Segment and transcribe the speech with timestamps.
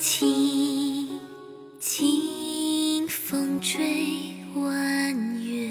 [0.00, 1.08] 清
[1.80, 5.68] 清风追晚月，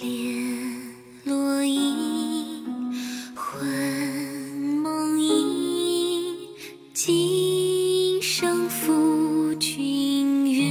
[0.00, 0.12] 帘
[1.24, 2.94] 落影
[3.34, 3.66] 魂
[4.82, 6.36] 梦萦，
[6.92, 10.62] 今生负君约，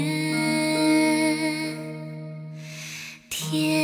[3.30, 3.83] 天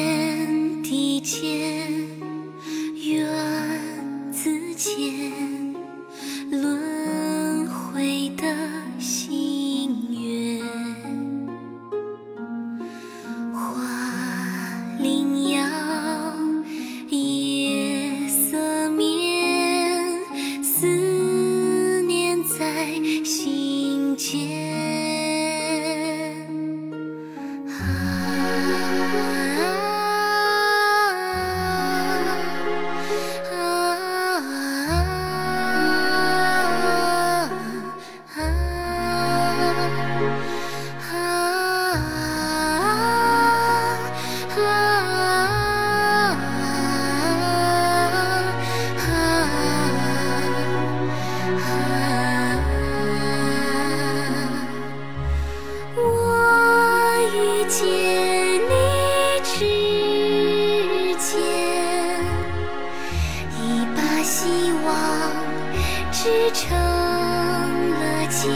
[66.52, 68.50] 成了茧，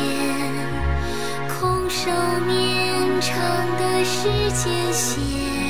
[1.47, 2.09] 空守
[2.47, 3.31] 绵长
[3.77, 5.62] 的时间线，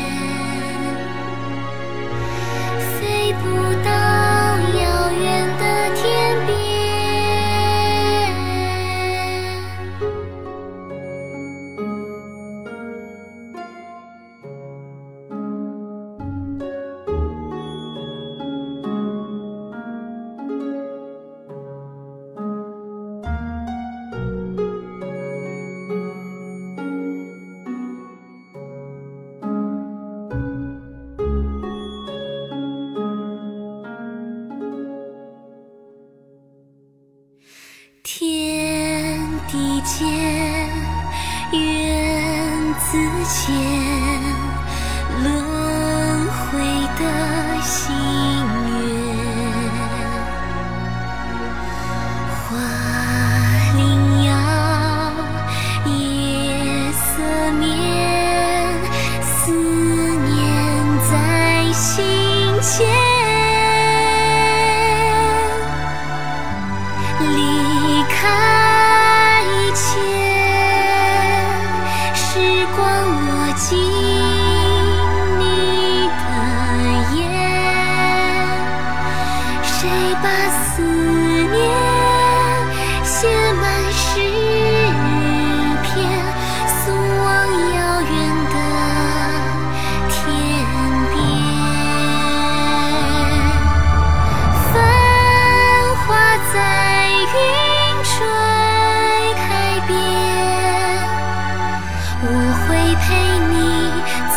[38.04, 40.10] 天地间，
[41.54, 42.98] 缘自
[43.30, 44.53] 浅，
[72.76, 74.23] 唤我几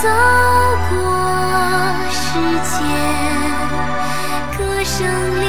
[0.07, 0.13] 走
[0.89, 0.95] 过
[2.13, 2.39] 时
[2.71, 2.79] 间
[4.57, 4.95] 歌声
[5.41, 5.45] 里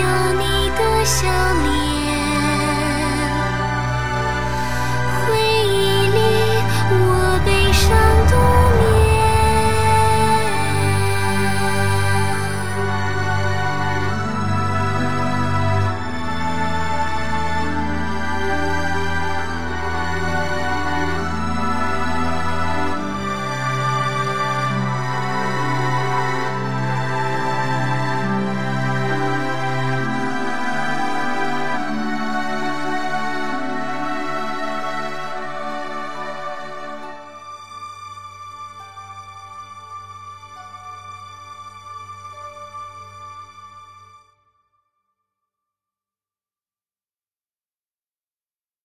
[0.00, 0.04] 有
[0.38, 0.44] 你
[0.76, 1.89] 的笑脸